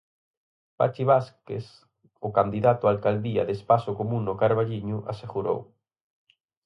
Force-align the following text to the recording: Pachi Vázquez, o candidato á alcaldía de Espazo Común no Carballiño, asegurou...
Pachi 0.79 1.03
Vázquez, 1.11 1.65
o 2.27 2.29
candidato 2.37 2.83
á 2.85 2.89
alcaldía 2.93 3.45
de 3.47 3.53
Espazo 3.57 3.91
Común 3.99 4.21
no 4.25 4.35
Carballiño, 4.41 4.97
asegurou... 5.13 5.59